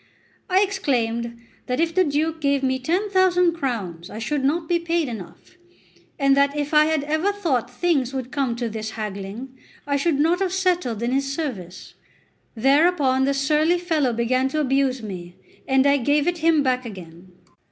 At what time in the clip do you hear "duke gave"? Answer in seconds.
2.03-2.63